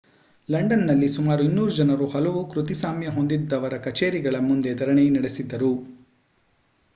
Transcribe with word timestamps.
ಲಂಡನ್‌ನಲ್ಲಿ 0.49 1.07
ಸುಮಾರು 1.07 1.43
200 1.47 1.75
ಜನರು 1.75 2.05
ಹಲವು 2.07 2.41
ಕೃತಿಸಾಮ್ಯ 2.47 3.09
ಹೊಂದಿದ್ದವರ 3.09 3.77
ಕಛೇರಿಗಳ 3.79 4.35
ಮುಂದೆ 4.41 4.73
ಧರಣಿ 4.75 5.05
ನಡೆಸಿದರು 5.09 5.71